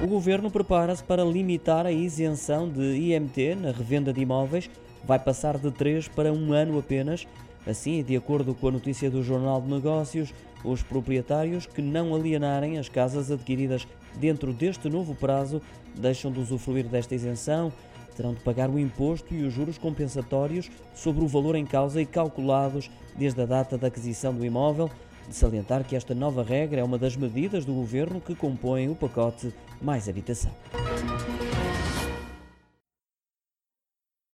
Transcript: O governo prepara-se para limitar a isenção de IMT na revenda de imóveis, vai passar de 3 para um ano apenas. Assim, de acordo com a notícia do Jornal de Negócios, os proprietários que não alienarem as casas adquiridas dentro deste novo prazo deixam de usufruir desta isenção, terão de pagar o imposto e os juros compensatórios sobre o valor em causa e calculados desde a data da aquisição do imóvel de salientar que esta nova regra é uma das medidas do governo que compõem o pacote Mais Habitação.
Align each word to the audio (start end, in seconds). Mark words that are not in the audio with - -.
O 0.00 0.06
governo 0.06 0.48
prepara-se 0.48 1.02
para 1.02 1.24
limitar 1.24 1.84
a 1.84 1.90
isenção 1.90 2.68
de 2.68 2.80
IMT 2.80 3.56
na 3.56 3.72
revenda 3.72 4.12
de 4.12 4.20
imóveis, 4.20 4.70
vai 5.04 5.18
passar 5.18 5.58
de 5.58 5.72
3 5.72 6.06
para 6.06 6.32
um 6.32 6.52
ano 6.52 6.78
apenas. 6.78 7.26
Assim, 7.66 8.00
de 8.04 8.16
acordo 8.16 8.54
com 8.54 8.68
a 8.68 8.70
notícia 8.70 9.10
do 9.10 9.24
Jornal 9.24 9.60
de 9.60 9.68
Negócios, 9.68 10.32
os 10.64 10.84
proprietários 10.84 11.66
que 11.66 11.82
não 11.82 12.14
alienarem 12.14 12.78
as 12.78 12.88
casas 12.88 13.28
adquiridas 13.32 13.88
dentro 14.14 14.52
deste 14.52 14.88
novo 14.88 15.16
prazo 15.16 15.60
deixam 15.96 16.30
de 16.30 16.38
usufruir 16.38 16.86
desta 16.86 17.16
isenção, 17.16 17.72
terão 18.16 18.34
de 18.34 18.40
pagar 18.40 18.70
o 18.70 18.78
imposto 18.78 19.34
e 19.34 19.42
os 19.42 19.52
juros 19.52 19.78
compensatórios 19.78 20.70
sobre 20.94 21.24
o 21.24 21.28
valor 21.28 21.56
em 21.56 21.66
causa 21.66 22.00
e 22.00 22.06
calculados 22.06 22.88
desde 23.16 23.42
a 23.42 23.46
data 23.46 23.76
da 23.76 23.88
aquisição 23.88 24.32
do 24.32 24.46
imóvel 24.46 24.88
de 25.28 25.34
salientar 25.34 25.84
que 25.84 25.94
esta 25.94 26.14
nova 26.14 26.42
regra 26.42 26.80
é 26.80 26.84
uma 26.84 26.98
das 26.98 27.16
medidas 27.16 27.64
do 27.64 27.74
governo 27.74 28.20
que 28.20 28.34
compõem 28.34 28.88
o 28.88 28.94
pacote 28.94 29.52
Mais 29.80 30.08
Habitação. 30.08 30.50